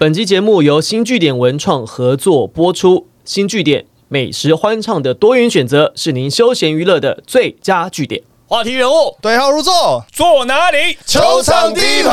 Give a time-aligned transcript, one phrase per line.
[0.00, 3.08] 本期节目由新据点文创合作播出。
[3.26, 8.22] 新据点美食欢唱的多元选择，是您休闲娱乐的最佳据点。
[8.46, 10.96] 话题人物，对号入座，坐哪里？
[11.04, 12.12] 球场第一排，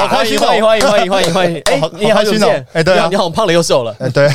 [0.00, 0.46] 好开心哦！
[0.46, 1.60] 欢迎欢迎欢迎欢迎欢迎！
[1.70, 2.64] 哎好，你好久不见好开心哦！
[2.72, 3.94] 哎对啊你好胖了又瘦了。
[3.98, 4.28] 哎，对，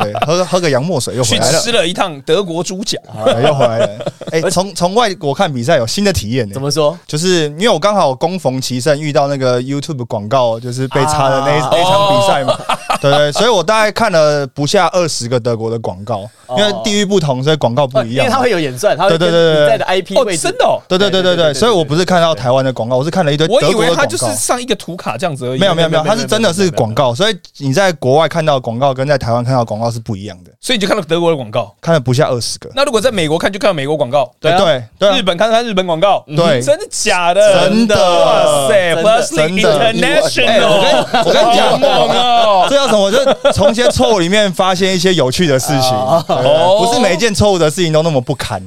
[0.00, 3.88] 对，喝喝个洋墨水又回来了吃，了一趟德国猪脚，哎又回来了。
[4.30, 6.62] 哎，从从外国看比赛有新的体验呢怎。
[6.62, 6.96] 么说？
[7.06, 12.56] 就是因为我刚好恭逢其胜，遇到那个 YouTube 广告，就是被插的那那场比赛嘛，
[13.00, 18.24] 对对，所以我大概看了不下二十个德国的广告，因为地域不同，所以广告不一样。
[18.24, 20.42] 因为它会有演算，它会对对对对的 IP 哦位，置。
[20.42, 24.32] 真的对，对对对对所以我不是看到台湾的广告，我是看了一堆我以为它就是告。
[24.32, 25.58] 上一个图卡这样子而已。
[25.58, 31.74] 没有没有没有，它是真的是广告，所以你在国外看到广告跟在台湾看到广告是不一样的，所以你就看到德国的广告。
[31.80, 32.70] 看了不下二十个。
[32.74, 36.24] 那如果在美国看，就看到美国广告；对啊对对啊日本看看日本广告。
[36.28, 37.68] 对真的假的？
[37.68, 42.66] 真的哇塞真的，Plus 真的 International，我跟你讲哦！
[42.68, 43.10] 这叫什么？
[43.10, 48.62] 就从一些错误里面发现一些有趣的事情，哦不是每一件错误的事情都那么不堪。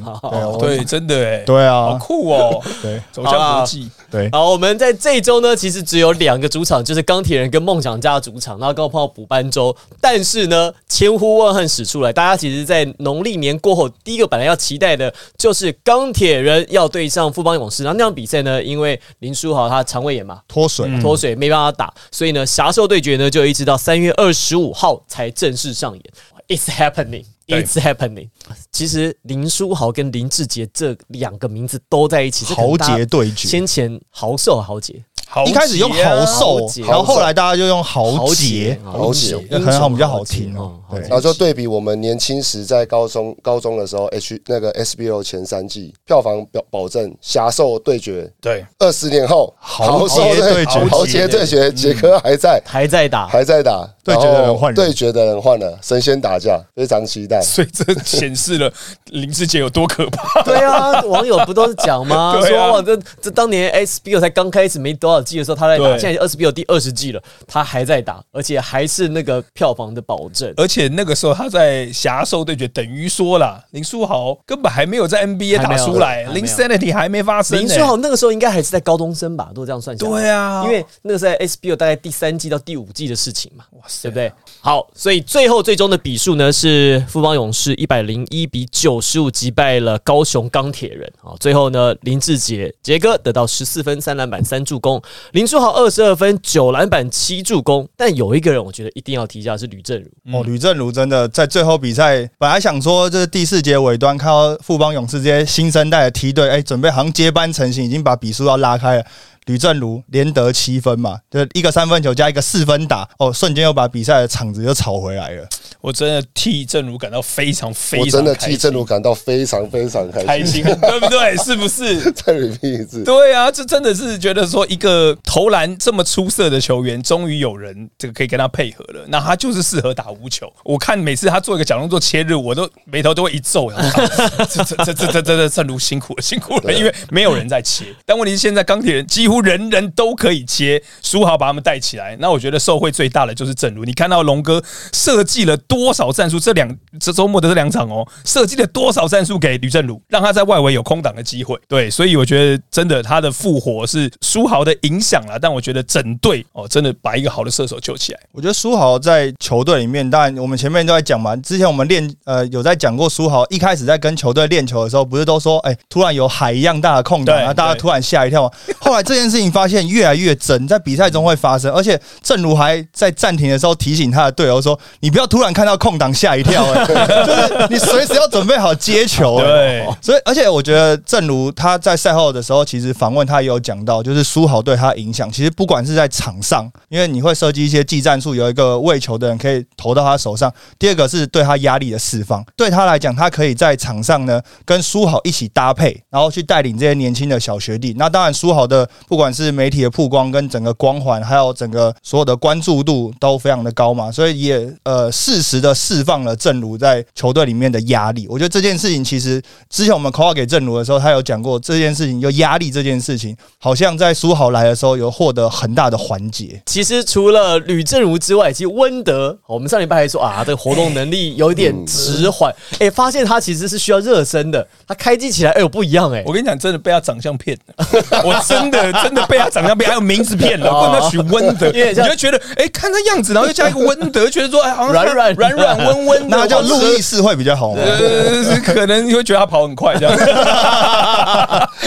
[0.59, 3.89] 对对，真的哎，对好啊，酷哦，对走向国际。
[4.11, 9.75] 对，好，我们在这一周呢，其实只有两个主场，就是钢铁人跟梦想家的主场，然后刚好碰到补班周。
[9.99, 17.83] 但是呢，千呼万唤始出来，大家其实，在农历年过后，第一个本来要期待的就是钢铁人要对上富邦勇士。
[17.83, 20.89] 然后那场比赛呢，因为林书豪他肠胃炎嘛，脱水。
[21.01, 26.03] 脱水没办法打，所以呢，侠兽对决呢就一直到三月二十五号才正式上演。
[26.47, 28.30] It's happening, 对 it's happening。
[28.72, 35.12] 其实林书豪跟林志杰这两个名字都在一起，豪杰对决，先前豪瘦豪杰，好
[35.45, 40.99] 一开始用豪瘦豪，杰然后后来大家就用豪豪杰，豪杰可能好比较好听哦对。
[41.01, 54.75] 然后就对比我们年轻时在高中高中的时候，H 那个 SBO 前三季票房表保证侠兽对决，对，二十年后豪兽杰对决豪杰对决，杰哥还在还在打，还在打，对决的人换人。
[54.75, 57.41] 对决的人换了，神仙打架，非常期待。
[57.41, 58.72] 所以这显示了
[59.11, 60.43] 林志杰有多可怕。
[60.43, 62.39] 对啊， 网友不都是讲吗？
[62.45, 70.53] 说哇，这这当年 SBO 才刚开始没多少季的时候，他在打，对现在 SBO 第二十季了，他还在打，而且还是那个票房的保证。
[70.57, 77.66] 而且那个时候他在侠兽对决，等于说啦，林书豪根本还没有在 NBA 打出来林 Sanity 还没发生呢。
[77.66, 80.11] 林书豪那个时候应该还是在高中生吧，如果这样算下来。
[80.11, 84.31] 对啊因为那个是在 SBO 大概第三季到第五季的事情嘛，哇塞对不对？
[84.61, 91.34] 好，所以最后最终的比数呢是富邦勇士一百零一比九十五击败了高雄钢铁人啊。
[91.40, 95.01] 最后呢，林志杰杰哥得到十四分、三篮板、三助攻，
[95.31, 97.88] 林书豪二十二分、九篮板、七助攻。
[97.96, 109.06] 但有一个人我觉得一定要提一下是吕正如，哦，吕正如真的在最后比赛，本来想说这是第四节尾端看到富邦勇士这些新生代的梯队，哎，准备好像接班成型，已经把比数要拉开了。
[109.45, 115.47] 吕正如连得七分嘛，就是一个三分球加一个四分打，哦，瞬间又把比赛的场子又炒回来了。
[115.81, 120.63] 我真的替正如感到非常非常我真的替正如感到非常非常开开心。
[120.63, 121.35] 对不对？
[121.43, 122.11] 是不是？
[122.11, 129.05] 再 repeat 一次，对啊，这真的是觉得说一个投篮这么出色的球员，终于有人这个可以跟他配合了。
[129.07, 130.51] 那他就是适合打无球。
[130.63, 133.69] 我看每次他做一个假动作切入，我都眉头都会一皱。
[133.69, 134.01] 然后
[134.49, 137.85] 这这这这这这这正如辛苦了，辛苦了，因为没有人在切。
[138.05, 142.16] 但问题是现在钢铁人几乎人人都可以切，书豪把他们带起来。
[142.19, 146.39] 那我觉得受惠最大的就是正如，你看到龙哥设计了多少战术？
[146.39, 151.57] 这两这周末的这两场哦，设计了多少战术给吕正如，让他在外围有空档的机会。
[151.67, 158.19] 对，所以我觉得真的他的复活是书豪的影响了，但我觉得整队哦，真的把一个好的射手救起来。
[158.31, 168.51] 我觉得苏豪在球队里面，当然我们前面都在讲嘛，之前我们练呃有在讲过苏豪一开始在跟球队练球的时候，不是都说哎、突然有海一样大的空档，然后大家突然吓一跳嘛。
[168.79, 185.31] 后来这件事情发现越来越真，在比赛中会发生，而且正如还在暂停的时候提醒他的队友说：“你不要突然看到空档吓一跳、哎 就是你随时要准备好接球、哎对，所以，而且我觉得，正如他在赛后的时候，其实访问他也有讲到，就是苏豪对他影响。
[185.31, 192.43] 其实不管是在场上，因为你会设计一些技战术，有一个喂球的人可以投到他手上；第二个是对他压力的释放。
[192.55, 197.93] 对他来讲，他可以在场上呢跟苏豪一起搭配，然后去带领这些年轻的小学弟。
[197.97, 208.25] 那当然，苏豪的不管是媒体的曝光跟整个光环，还有整个所有的关注度都非常的高嘛，所以也呃适时的释放了正如在球队里面的压力。
[208.27, 209.39] 我觉得这件事情其实
[209.69, 216.59] 之前我们 call 给正如的时候，他有讲过这件事情，就压力这件事情，好像在苏豪来的时候有获得很大的缓解。
[216.65, 227.85] 其实除了吕正如之外，其实温德，我们上礼拜还说啊，这个活动能力有一点迟缓，哎、发现他其实是需要热身的，他开机起来，哎呦不一样哎、我跟你讲，真的被他长相骗了。
[228.23, 230.84] 我真的真的被他长相被还有名字骗了，哦。
[230.84, 237.82] 问他取温德，你就觉得哎，看他样子，然后又加一个温德，觉得说哎，好像软软软软温温的，那叫路易斯会比较好吗？
[237.84, 240.17] 呃，可能你会觉得他跑很快这样，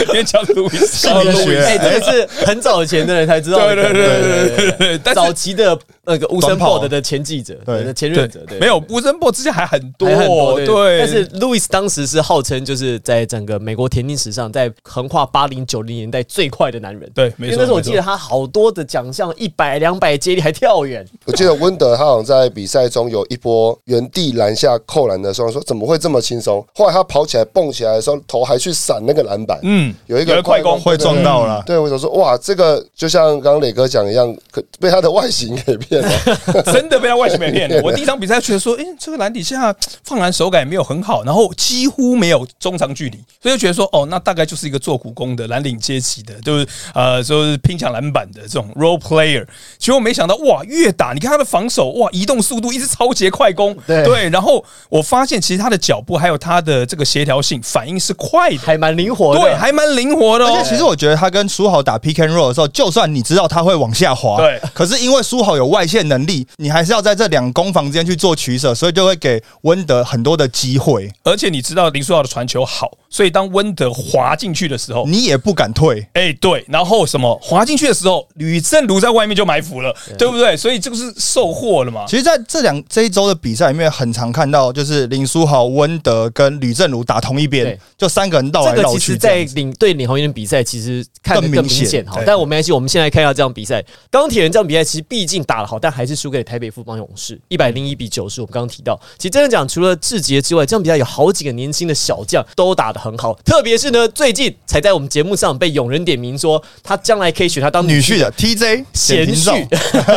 [0.09, 3.59] 因为叫路易斯，理学哎，这个是很早以前的人才知道。
[3.67, 17.06] 对对对对对早期的那个乌森短跑 board 的前记者，对对前任者，对，没有乌森博之前还很多，还很多对，但是路易斯当时是号称就是在整个美国田径史上，在横跨八零九零年代最快的男人。
[17.14, 26.64] 对没错因为那时候我记得他好多的奖项，一百、两百接力还跳远，我记得温德他好像在比赛中有一波原地篮下扣篮的时候，说怎么会这么轻松？
[26.75, 31.62] 后来他跑起来蹦起来的时候，头还去闪那个篮板，嗯，有一个快攻会撞到了。
[31.67, 36.11] 对，我就说哇，这个就像刚刚磊哥讲一样，可被他的外形给骗了。
[36.73, 37.81] 真的被他外形给骗了。
[37.85, 39.75] 我第一场比赛觉得说，哎、这个篮底下
[40.05, 46.67] 放篮手感也没有很好，然后几乎没有中长距离，所以就觉得说，哦，那大概就是一个做苦工的蓝领阶级的，就是
[46.97, 49.45] 呃，就是拼抢篮板的这种 role player。
[49.77, 59.41] 结果没想到，哇，越打你看他的防守，哇，移动速度一直超节快攻，对然后我发现其实他的脚步还有他的这个协调性反应是快的，还蛮灵活的。
[59.43, 60.71] 对，还蛮灵活的哦而且。
[60.71, 76.07] 其实我觉得他跟苏豪打 pick and roll 的时候，就算你知道他会往下滑，对可是因为苏豪有外线能力，你还是要在这两攻防之间去做取舍，所以就会给温德很多的机会，而且你知道林书豪的传球好，所以当温德滑进去的时候，你也不敢退。
[76.13, 80.55] 哎、对，然后什么滑进去的时候，吕正如在外面就埋伏了，对不对？
[80.55, 82.05] 所以这个是受货了嘛？
[82.07, 89.55] 其实，在这两这一周的比赛里面，很常看到就是林书豪、温德跟吕正如打同一边对，就三个人绕这个来绕其实，在去这样子。
[89.55, 92.21] 领对领航员的比赛，其实看得更更明显哈。
[92.27, 93.83] 但我们没关系，我们现在看一下这场比赛。
[94.11, 98.43] 钢铁人这场比赛其实毕竟打得好，但还是输给台北富邦勇士，一百零一比九十。
[98.43, 103.32] 我们刚刚提到，其实真的讲，除了志杰之外，这场比赛有好几个年轻的小将都打得很好。
[103.44, 109.67] 特别是呢，最近才在我们节目上被永人点名说，他将来可以选他当女婿的 TJ 贤婿，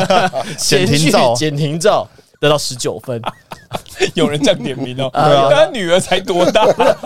[0.57, 2.09] 贤婿简廷照简 廷照
[2.39, 3.21] 得到十九分。
[4.13, 6.63] 有人这样点名哦， 对啊他女儿才多大？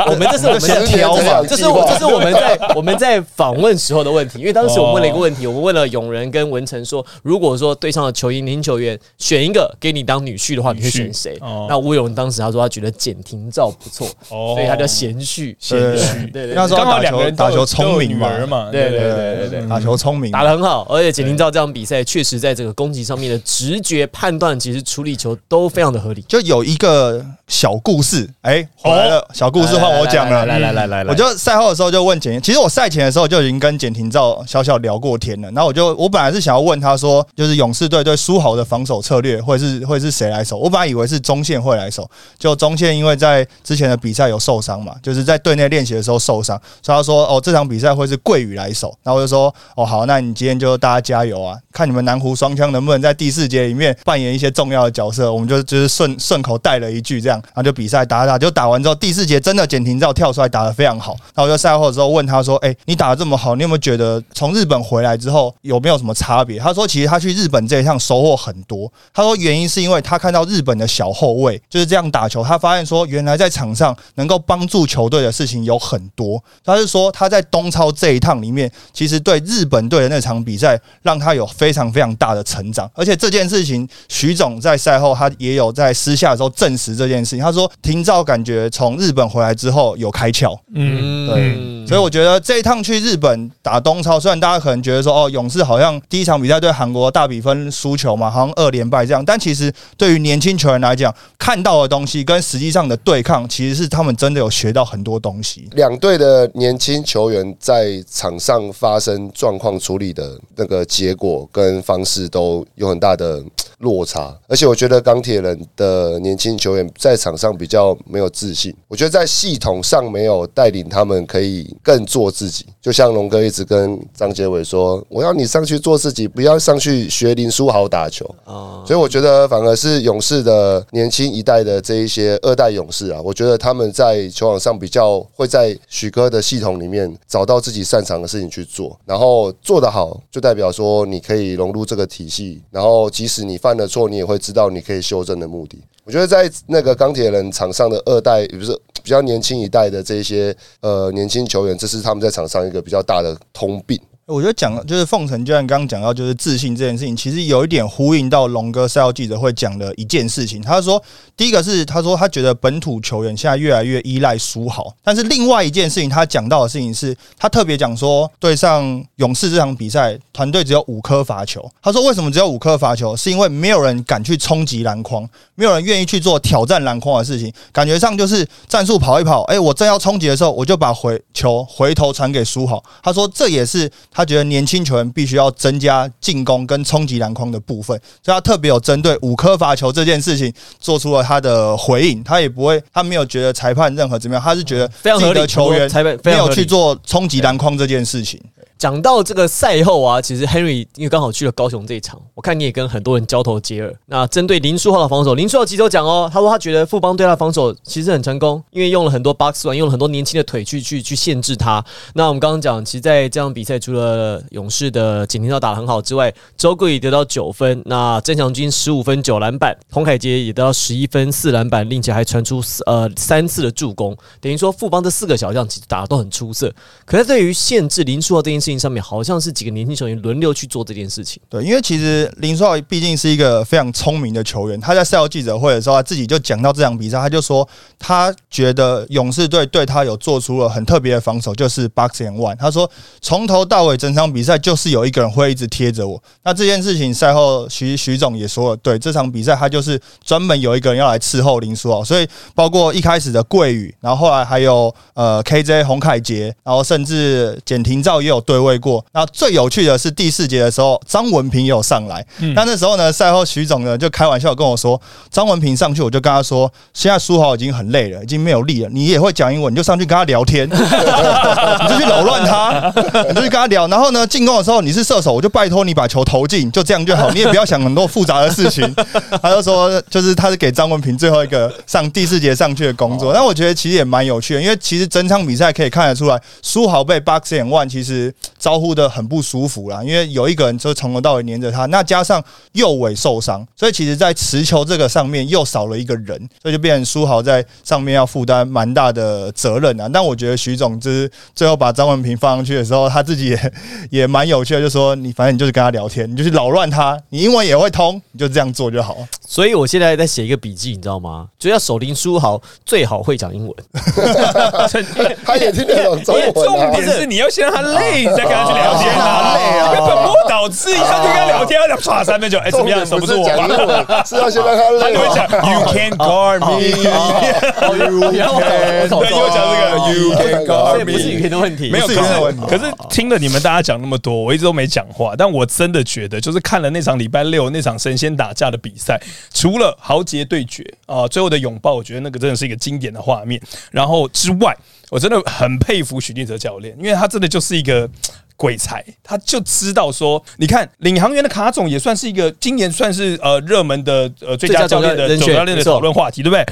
[0.07, 11.67] 我们这是我们在十年成长这是我这是我们在我们在访问时候的问题，因为当时我们问了一个问题，我们问了永仁跟文成说，如果说对上的球员年轻球员选一个给你当女婿的话，你会选谁哦？
[11.69, 18.29] 那吴永仁当时他说他觉得简廷照不错，哦所以他叫贤婿，贤对婿，对对对，那时候刚好两个人打球聪明嘛
[18.71, 19.69] 对对对对对对。
[19.69, 26.21] 打球聪明，打得很好，而且简廷照这场比赛确实在这个攻击上面的直觉判断，其实处理球都非常的合理。
[26.27, 30.45] 就有一个小故事，哎，回来了，小故事换我讲了。
[30.45, 35.49] 来来来来来，我就赛后的时候就问简，其实我赛前的时候就已经跟简廷照小小聊过天了。
[35.51, 40.57] 然后我就我本来是想要问他说，就是勇士队对苏豪的防守策略会是会是谁来守？
[40.57, 48.93] 我本来以为是中线会来守，就中线因为在之前的比赛有受伤嘛，就是在队内练习的时候受伤，所以他说哦这场比赛会是桂宇来守。
[49.03, 55.31] 然后我就说哦好，那你今天就大家加油啊，看你们南湖双枪能不能在第四节里面扮演一些重要的角色。
[55.31, 61.15] 我们就就是顺顺口带带了一句这样，然后就比赛打打，就打完之后第四节真的简廷照跳出来打得非常好。
[61.35, 68.91] 然后我就赛后的时候问他说：“哎、你打得这么好，你有没有觉得从日本回来之后有没有什么差别？”他说：“其实他去日本这一趟收获很多。
[69.13, 76.43] 他说原因是因为他看到日本的小后卫就是这样打球，他发现说原来在场上能够帮助球队的事情有很多。
[76.65, 87.39] 他是说他在东超这一趟里面，其实对日本队的那场比赛让他有非常非常大的成长，而且这件事情徐总在赛后他也有在私下的时候证实这件事情。
[87.39, 105.67] 他说廷照感觉从日本回来之后有开窍，嗯，对所以我觉得这一趟去日本打东超，虽然大家可能觉得说哦，勇士好像第一场比赛对韩国大比分输球嘛，好像二连败这样，但其实对于年轻球员来讲，看到的东西跟实际上的对抗，其实是他们真的有学到很多东西。
[105.73, 113.43] 两队的年轻球员在场上发生状况处理的那个结果跟方式都有很大的
[113.83, 122.65] 落差，而且我觉得钢铁人的年轻球员在场上比较没有自信，我觉得在系统上没有带领他们可以更做自己。
[122.81, 145.81] 就像龙哥一直跟张杰伟说：“我要你上去做自己，不要上去学林书豪打球。”啊，所以我觉得反而是勇士的年轻一代的这一些二代勇士啊，我觉得他们在球场上比较会在许哥的系统里面找到自己擅长的事情去做，然后做得好，就代表说你可以融入这个体系，然后即使你犯犯了错，你也会知道你可以修正的目的。
[146.05, 153.99] 我觉得在那个钢铁人场上的二代，也不是比较年轻一代的这些呃年轻球员，这是他们在场上一个比较大的通病。
[154.33, 160.59] 我觉得讲就是凤城，就像刚刚讲到，就是自信这件事情，其实有一点呼应到龙哥赛后记者会讲的一件事情。
[160.59, 160.99] 他说，
[161.37, 168.83] 第一个是他说他觉得本土球员现在越来越依赖苏豪，但是另外一件事情他讲到的事情是，他特别讲说，对上
[169.17, 171.63] 勇士这场比赛，团队只有五颗罚球。
[171.79, 173.15] 他说为什么只有五颗罚球？
[173.15, 182.83] 是因为没有人敢去冲击篮筐，没有人愿意去做挑战篮筐的事情，感觉上就是战术跑一跑，哎，我正要冲击的时候，我就把回球回头传给苏豪。
[183.03, 183.83] 他说这也是。
[184.15, 192.23] 他觉得年轻球员必须要增加进攻跟冲击篮筐的部分，所以他特别有针对五颗罚球这件事情做出了他的回应。
[192.23, 195.47] 他也不会，他没有觉得裁判任何怎么样，他是觉得非常合理。
[195.47, 195.89] 球员
[196.23, 198.41] 没有去做冲击篮筐这件事情。
[198.83, 203.95] 讲到这个赛后啊，其实 Henry 因为刚好去了高雄这一场，我看你也跟很多人交头接耳。
[204.07, 211.81] 那针对林书豪的防守，林书豪其实都讲哦，他说他觉得富邦对他防守其实很成功，因为用了很多 box one，用了很多年轻的腿去去去限制他。
[212.13, 226.69] 那我们刚刚讲，其实，在这场比赛除了勇士的景廷照打得很好之外，周桂宇得到九分，那郑祥军十五分九篮板，洪凯杰也得到十一分四篮板，并且还传出呃三次的助攻，等于说富邦这四个小将其实打的都很出色。
[227.05, 229.53] 可是对于限制林书豪这件事情上面，好像是。
[229.53, 231.39] 几个年轻球员轮流去做这件事情。
[231.47, 234.81] 对，因为其实林书豪毕竟是一个非常聪明的球员。
[234.81, 242.55] 他在赛后记者会的时候，他自己就讲到这场比赛，他就说他觉得勇士队对他有做出了很特别的防守，就是 box and one。
[242.55, 242.89] 他说
[243.21, 246.21] 从头到尾整场比赛就是有一个人会一直贴着我。
[246.43, 252.03] 那这件事情赛后徐徐总也说了，对这场比赛他就是专门有一个人要来伺候林书豪。
[252.03, 259.03] 所以包括一开始的桂宇，然后后来还有呃 KJ 洪凯杰，然后甚至简廷照也有对位过。
[259.13, 262.25] 那最有趣的是第四节的时候，张文平也有上来。
[262.55, 268.89] 那那时候呢，赛后徐总呢就开玩笑跟我说，张文平上去，我就跟他说，现在苏豪已经很累了，已经没有力了。
[268.89, 272.93] 你也会讲英文，你就上去跟他聊天， 你就去扰乱他，
[273.27, 273.85] 你就去跟他聊。
[273.89, 278.95] 然后呢，进攻的时候你是射手，我就拜托你把球投进，就这样就好，你也不要想很多复杂的事情。
[279.41, 279.49] 他。
[279.49, 280.53] 就说，就是他。
[280.53, 283.33] 是给张文平最后一个上第四节上去的工作。
[283.33, 300.09] 那我觉得其实也蛮有趣的，因为其实整场比赛可以看得出来，苏豪被 box and one 其实招呼的很不舒服啦，因为有一个人就从头到尾黏着他，那加上右尾受伤，所以其实，在持球这个上面又少了一个人，所以就变成苏豪在上面要负担蛮大的责任啊。
[300.11, 303.73] 但我觉得徐总之最后把张文平放上去的时候，他自己也
[304.09, 309.17] 也蛮有趣的，就说你反正你就是跟他聊天，你就是扰乱他，你英文也会通，你就这样做就好。
[309.45, 311.47] 所以我现在在写一个笔记，你知道吗？
[311.59, 313.75] 就要守林书豪最好会讲英文，
[315.45, 316.53] 他也听得懂中文。
[316.53, 319.57] 重点是你要先让他累，再跟他去聊天啊。
[319.93, 323.05] 根本不导致，一上去跟他聊天，要耍三分球，哎，怎么样？
[323.05, 324.23] 守不住我吗？
[324.25, 325.13] 是要先让他累。
[325.13, 326.93] 他会讲， You can guard me。
[327.93, 331.13] 对，又讲这个，You can guard me。
[331.13, 332.65] 不是语言的问题，没有语言的问题。
[332.67, 335.33] 可是听了你们大家讲那么多，我一直都没讲话。
[335.37, 339.19] 但我真的觉得，就是看了那场礼拜六那场神仙打架的比赛，
[339.53, 343.61] 除了豪杰对决啊，最后的拥抱，我觉得那个真的是一个经典的画面。
[343.91, 344.75] 然后之外，
[345.13, 348.09] 我真的很佩服许晋哲教练，因为他真的就是一个。
[348.55, 356.63] 鬼才，他就知道说，你看领航员的卡总也算是一个今年算是呃热门的呃最佳教练的总教练的讨论话题，对不对？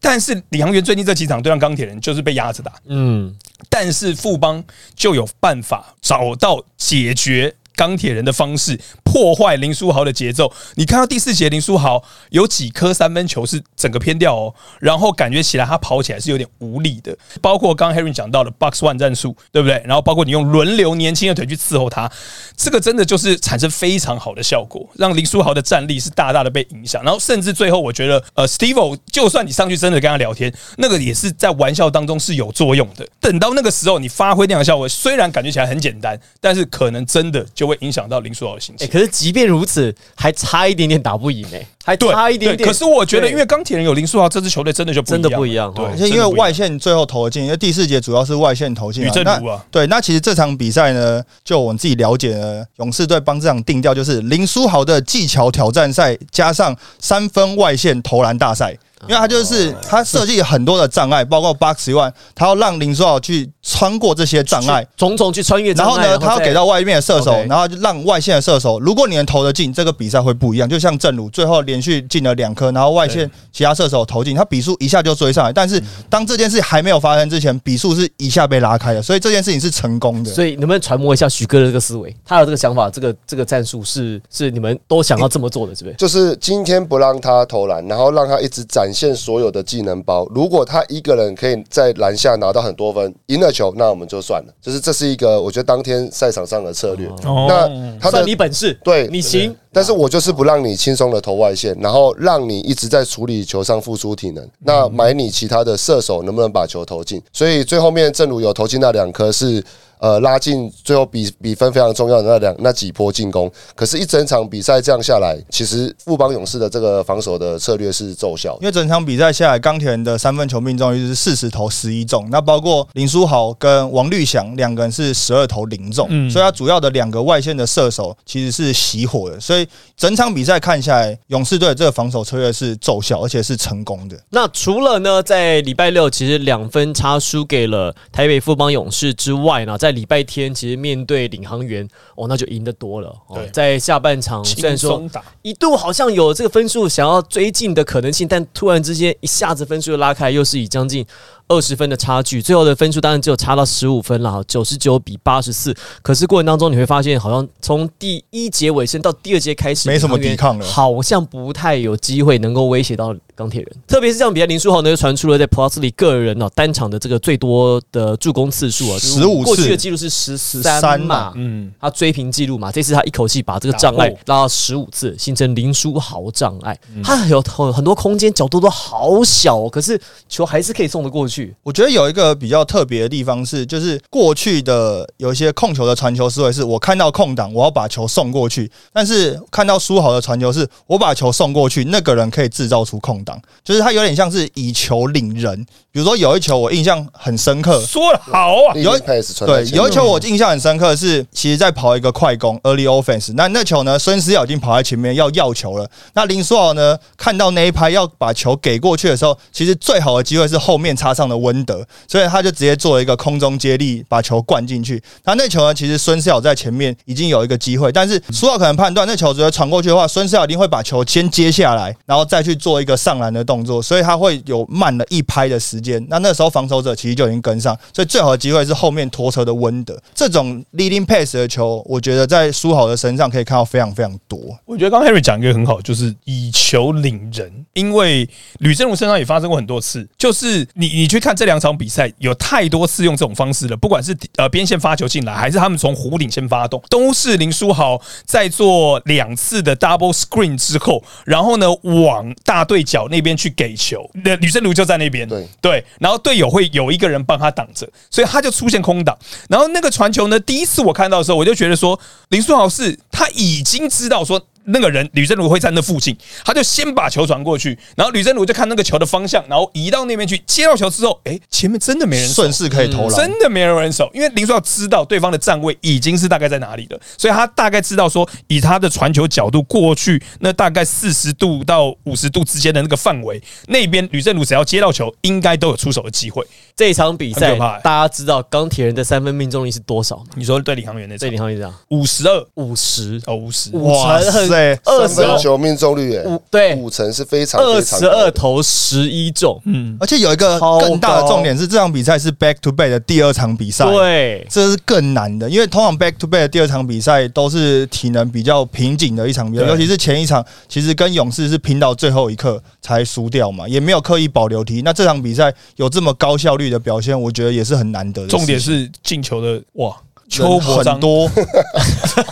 [0.00, 3.34] 但是领航员最近这几场对上钢铁人就是被压着打，嗯，
[3.70, 4.62] 但是富邦
[4.94, 7.52] 就有办法找到解决。
[7.74, 8.78] 钢铁人的方式
[9.10, 10.52] 破坏林书豪的节奏。
[10.76, 17.16] 你看到第四节林书豪有几颗三分球是整个偏掉哦，然后感觉起来他跑起来是有点无力的。
[17.40, 19.82] 包括刚刚 Harry 讲到的 Box One 战术，对不对？
[19.84, 22.08] 然后包括你用轮流年轻的腿去伺候他，
[22.56, 27.02] 这个真的就是产生非常好的效果，让林书豪的战力是大大的被影响。
[27.02, 33.08] 然后甚至最后我觉得，呃，Steve 就算你上去真的跟他聊天，那个也是在玩笑当中是有作用的。
[33.18, 37.70] 等到那个时候你发挥那样的效果，虽然感觉起来很简单，但是可能真的就。
[37.70, 38.88] 会影响到林书豪的心情。
[39.00, 42.68] 是即便如此，还差一点点打不赢哎，还差一点点。
[42.68, 45.72] 可是我觉得，因为钢铁人有林书豪，这支球队真的就真的不一样。
[45.74, 49.02] 对，因为外线最后投进，因为第四节主要是外线投进。
[49.24, 58.76] 那对，那其实这场比赛呢，就我们自己了解呢，勇士队帮这场定调就是林书豪的技巧挑战赛，加上三分外线投篮大赛。
[59.08, 65.72] 因为他就是他设计很多的障碍，包括 box one，他要让林书豪去穿过这些障碍，种种去穿越。
[65.72, 70.68] 然后呢，他要给到外面的射手，然后就让外线的射手，如果你能投得进，这个比赛会不一样。
[70.68, 75.52] 就像正如最后连续进了两颗，然后外线其他射手投进，他比数一下就追上来。
[75.52, 80.30] 但是当这件事还没有发生之前，比数是一下被拉开的，所以这件事情是成功的。
[80.30, 82.14] 所以能不能传摩一下许哥的这个思维？
[82.24, 85.96] 他有这个想法，这个这个战术是是你们都想要这么做的，是不是？
[85.96, 90.26] 就是今天不让他投篮，然后让他一直展展现所有的技能包。
[90.34, 94.54] 如果他一个人可以在篮下拿到很多分，赢了球，那我们就算了。
[94.60, 97.06] 就是这是一个我觉得当天赛场上的策略。
[97.24, 97.68] 哦那
[98.00, 99.54] 他的算你本事，对你行。
[99.72, 104.44] 但是我就是不让你轻松的投外线，然后让你一直在处理球上付出体能。
[104.58, 107.22] 那买你其他的射手能不能把球投进？
[107.32, 109.62] 所以最后面正如有投进那两颗是。
[110.00, 118.66] 呃，拉近最后比比分非常重要的那两那几波进攻，可是，一整场比赛这样下来，其实富邦勇士的这个防守的策略是奏效因。
[118.66, 126.30] 为整场比赛下来，钢铁人的三分球命中率是四十投十一中，那包括林书豪跟王绿翔两个人是十二投零中，嗯。
[126.30, 129.66] 所以他主要的两个外线的射手其实是熄火的，所以
[129.96, 134.16] 整场比赛看下来，勇士队这个防守策略是奏效，而且是成功的。
[134.30, 143.08] 那除了呢，在礼拜六其实两分差输给了台北富邦勇士之外呢，在礼拜天其实面对领航员，哦，那就赢得多了。
[143.28, 145.02] 哦对，在下半场虽然说
[145.42, 151.04] 一度好像有这个分数想要追进的可能性，但突然之间一下子分数又拉开，又是以将近
[151.48, 155.74] 二十分的差距，最后的分数当然只有差到十五分了，九十九比八十四。
[156.02, 163.70] 可是过程当中你会发现，好像从第一节尾声到第二节开始，没什么抵抗了好像不太有机会能够威胁到钢铁人。
[163.86, 176.78] 特别是这场比赛，林书豪呢就传出了在 Plus 里个人哦单场的这个最多的助攻次数啊，15过去的记录是十三13嘛嘛，嗯，他追平记录嘛，这次他一口气把这个障碍拉到十五次，形成林书豪障碍。
[177.02, 181.54] 他有很很多空间，角度都好小、哦，可是球还是可以送得过去。
[181.62, 193.29] 我觉得有一个比较特别的地方是，就是过去的有一些控球的传球思维是，我看到空档，我要把球送过去；但是看到书豪的传球是，我把球送过去，那个人可以制造出空档，
[193.62, 195.66] 就是他有点像是以球领人。
[195.92, 215.02] 比如说有一球我印象很深刻，说的好啊，有传对，有一球球我印象很深刻是，其实在跑一个快攻 early offense，那那球呢，孙思尧已经跑在前面要要球了，那林书豪呢看到那一拍要把球给过去的时候，其实最好的机会是后面插上的温德，所以他就直接做了一个空中接力把球灌进去。
[215.24, 226.04] 那那球呢，其实孙思尧在前面已经有一个机会，但是书豪可能判断那球直接传过去的话，孙思尧一定会把球先接下来，然后再去做一个上篮的动作，所以他会有慢了一拍的时间。
[226.08, 229.96] 那那时候防守者其实就已经跟上，所以最好的机会是后面拖车的温德。
[230.14, 234.38] 这种 leading pass 的球，我觉得在书豪的身上可以看到非常非常多。
[234.64, 237.50] 我觉得刚 Harry 讲一个很好，就是以球领人。
[237.74, 238.28] 因为
[238.58, 259.16] 吕正儒身上也发生过很多次，就是你你去看这两场比赛，有太多次用这种方式了，不管是呃边线发球进来，还是他们从弧顶先发动，都是林书豪在做两次的 double screen 之后，然后呢往大对角那边去给球，那女生卢就在那边，对对，然后队友会有一个人帮他挡着，所以他就出现空档。
[259.48, 264.40] 然后那个传球呢，第一次我看到的时候，我就觉得说林书豪是他已经知道说。
[264.64, 286.46] 那个人吕振儒会在那附近，他就先把球传过去，然后吕振儒就看那个球的方向，然后移到那边去，接到球之后，哎，前面真的没人顺势可以投篮，真的没有人守，因为林书豪知道对方的站位已经是大概在哪里了，所以他大概知道说，以他的传球角度过去，那大概四十度到五十度之间的那个范围，那边吕振儒只要接到球，应该都有出手的机会。
[286.80, 290.24] 这场比赛大家知道钢铁人的三分命中率是多少吗？
[290.34, 292.42] 你说对领航员那这场领航员这样五十二。
[292.54, 293.20] 五十。
[293.26, 295.08] 哦五十，五哇成很塞二十二。
[295.08, 296.74] 三分球命中率，哎五对。
[296.76, 303.84] 五成是非常二十二投十一中，嗯，而且有一个更大的重点是，这场比赛是 back to back 的第二场比赛。
[303.84, 314.80] 对，这是更难的，因为通常 back to back 的第二场比赛都是体能比较瓶颈的一场比赛，尤其是前一场，其实跟勇士是拼到最后一刻才输掉嘛，也没有刻意保留题。
[314.82, 318.28] 那这场比赛有这么高效率的表现，我觉得也是很难得的。
[318.28, 321.28] 重点是进球的哇，邱人伯章很、多，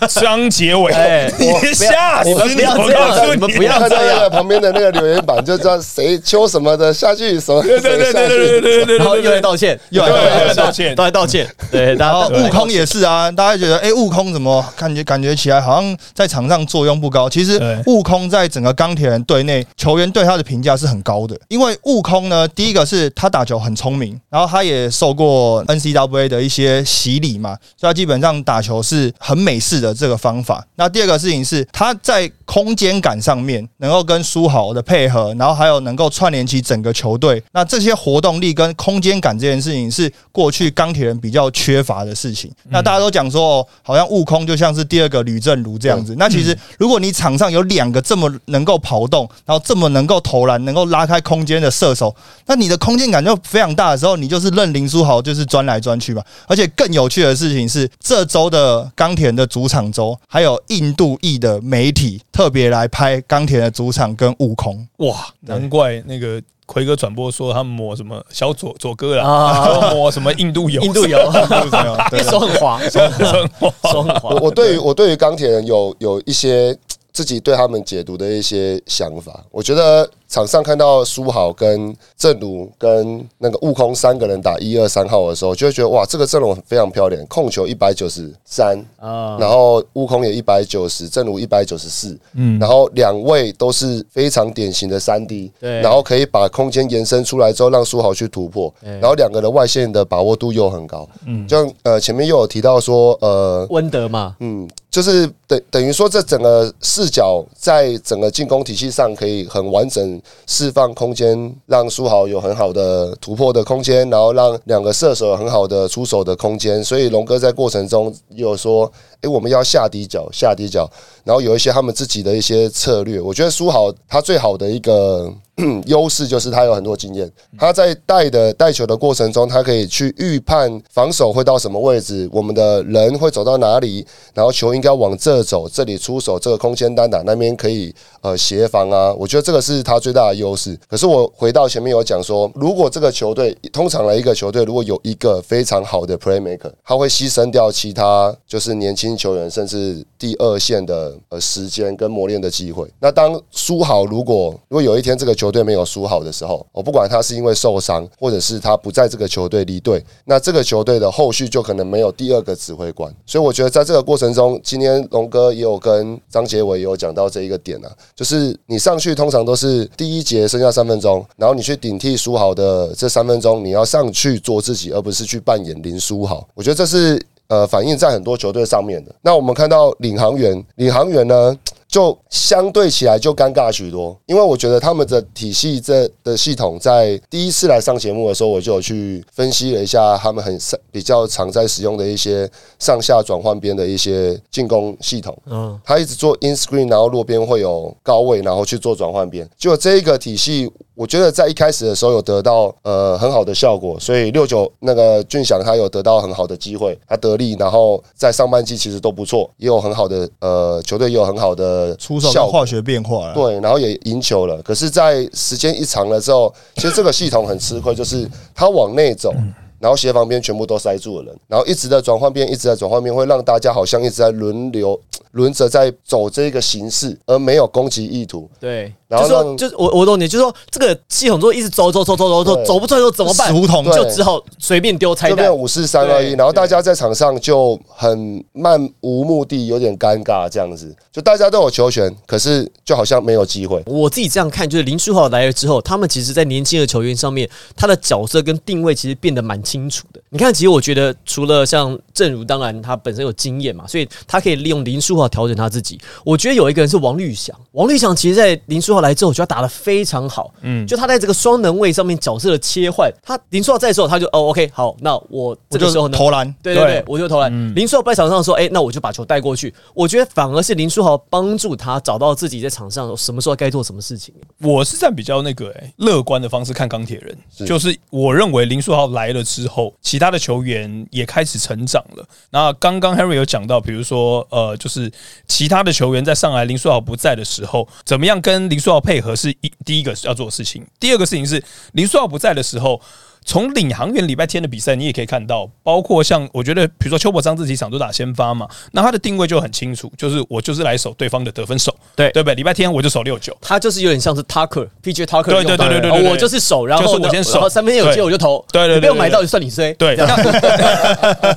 [0.09, 8.61] 张杰伟，哎你吓死你们不要我这样告诉你们不要看到那个旁边的那个留言板，就知道谁秋什么的下去，什么对对对对对对谁下去。
[8.61, 10.95] 对对，然后又来道歉，又来道歉道歉。
[10.95, 17.29] 都来道歉，对，然后悟空也是啊，大家觉得哎，悟空怎么感觉感觉起来好像在场上作用不高？
[17.29, 21.37] 其实悟空在整个钢铁人队内，球员对他的评价是很高的。
[21.49, 30.63] 因为悟空呢，第一个是他打球很聪明，然后他也受过 NCAA 的一些洗礼嘛，所以他基本上打球是很美式的这个方法。
[30.77, 37.43] 那第二个事情是他在空间感上面能够跟苏豪的配合，然后还有能够串联起整个球队。
[37.53, 42.51] 那这些活动力跟空间感这件事情是过去钢铁人比较缺乏的事情。
[42.71, 46.15] 那大家都讲说，哦，好像悟空就像是第二个吕正如这样子。
[46.19, 52.15] 那其实如果你场上有两个这么能够跑动，然后这么能够投篮、能够拉开空间的射手，
[52.47, 56.23] 那你的空间感就非常大的时候，你就是任林书豪就是钻来钻去嘛。
[56.47, 57.78] 而且更有趣的事情是。
[57.79, 64.87] 是这周的钢铁人的主场周，还有印度裔的媒体特别来拍钢铁的主场跟悟空。
[64.99, 69.95] 哇，难怪那个奎哥转播说他们抹什么小左左哥啦，啊。
[69.95, 71.19] 抹什么印度油，印度油，
[72.11, 74.31] 对手很滑，手很滑，手很滑。
[74.31, 74.41] 我。
[74.43, 76.77] 我对于我对于钢铁人有有一些
[77.13, 79.45] 自己对他们解读的一些想法。
[79.51, 95.81] 我觉得场上看到苏豪跟正如跟那个悟空三个人打一二三号的时候，就会觉得哇，这个阵容非常漂亮，控球一百九十三，啊，然后悟空也一百九十，正如一百九十四，嗯，然后两位都是非常典型的三 D，对。
[95.81, 116.83] 然后可以把空间延伸出来之后，让苏豪去突破，然后两个人外线的把握度又很高，嗯，就像呃前面又有提到说，呃，温德嘛，嗯，就是等等于说，这整个视角在整个进攻体系上可以很完整释放空间，让苏豪有很好的突破的空间，然后让两个射手很好的出手的空间。
[116.83, 118.91] 所以龙哥在过程中也有说，
[119.23, 120.91] 诶，我们要下底角，下底角，
[121.25, 123.21] 然后有一些他们自己的一些策略。
[123.21, 125.33] 我觉得苏豪他最好的一个。
[125.87, 139.13] 优势就是他有很多经验，他在带的带球的过程中，他可以去预判防守会到什么位置，我们的人会走到哪里，然后球应该往这走，这里出手，这个空间单打那边可以呃协防啊。
[139.15, 140.79] 我觉得这个是他最大的优势。
[140.89, 152.89] 可是我回到前面有讲说，如果这个球队通常来一个球队，如果有一个非常好的 playmaker，他会牺牲掉其他就是年轻球员，甚至第二线的呃时间跟磨练的机会。
[153.01, 163.11] 那当输好，如果如果有一天这个球球队没有输好的时候，我不管他是因为受伤，或者是他不在这个球队离队，那这个球队的后续就可能没有第二个指挥官。
[163.25, 176.47] 所以我觉得在这个过程中，今天龙哥也有跟张杰伟也有讲到这一个点啊，就是你上去通常都是第一节剩下三分钟，然后你去顶替输好的这三分钟，你要上去做自己，而不是去扮演林书豪。
[176.55, 179.15] 我觉得这是呃反映在很多球队上面的。
[179.23, 181.57] 那我们看到领航员，领航员呢？
[181.89, 190.59] 就相对起来就尴尬许多，因为我觉得他们的体系这的系统在第一次来上节目的时候，我就有去分析了一下他们很
[190.93, 192.49] 比较常在使用的一些
[192.79, 195.37] 上下转换边的一些进攻系统。
[195.47, 199.49] 嗯，他一直做 in screen，然后落边会有高位，然后去做转换边。
[199.57, 213.35] 就这一个体系，我觉得在一开始的时候有得到呃很好的效果，所以六九那个俊祥他有得到很好的机会，他得力，然后在上半季其实都不错，也有很好的呃球队也有很好的出手效化学变化了。
[213.35, 214.61] 对，然后也赢球了。
[214.63, 219.33] 可是，在时间一长了之后，其实这个系统很吃亏，就是他往内走。
[219.81, 228.51] 然后斜防边全部都塞住了人，然后一直在转换边，一直在转换边，会让大家好像一直在轮流轮着在走这个形式，而没有攻击意图。
[228.59, 233.49] 对，然后就说就是我我懂你，就是说这个系统就一直走走走走走走对走不出来，说怎么办？
[233.49, 235.55] 死胡同就只好随便丢拆弹。
[235.55, 240.95] 五四三二一，然后大家在场上就很漫无目的，有点尴尬这样子。
[241.11, 243.83] 就大家都有球权，可是就好像没有机会。
[243.87, 250.21] 我自己这样看，就是林书豪来了之后，他们其实在年轻的球员上面，他的角色跟定位其实变得蛮清楚的。
[250.29, 255.99] 你看，其实我觉得除了像正如，当然他本身有经验嘛，所以他可以利用林书豪调整他自己。
[256.25, 260.53] 我觉得有一个人是王绿翔，王绿翔其实在林书豪来之后，我觉得他打的非常好。
[260.63, 267.75] 嗯，就他在这个双能位上面角色的切换，他林书豪在的时候，他就哦 OK 好，那我这个时候呢，投篮，对对我就投篮。
[267.75, 269.73] 林书豪不在场上说，哎、那我就把球带过去。
[269.95, 274.35] 我觉得反而是林书豪帮助他找到自己在场上什么时候该做什么事情。
[274.61, 282.25] 我是在比较那个、哎、乐观的方式看钢铁人，是就是我认为林书豪来了之后，其他的球员也开始成长了。
[282.51, 285.11] 那刚刚 Henry 有讲到，比如说呃，就是
[285.47, 290.87] 其他的球员在上来林书豪不在的时候，怎么样跟林书要配合是一第一个要做的事情。
[290.99, 293.01] 第二个事情是林书豪不在的时候。
[293.45, 302.31] 从领航员礼拜天的比赛，你也可以看到，包括像我觉得，比如说邱伯章这几场都打先发嘛，那他的定位就很清楚，就是我就是来守对方的得分手，对。
[302.31, 302.55] 对不对？
[302.55, 307.69] 礼拜天我就守六九，他就是有点像是 Tucker，PJ Tucker，对对对对对对对哦我就是守，然后就是我先守。
[307.69, 310.39] 三分线有接对我就投，对对对没有买到就算你衰，对，这样。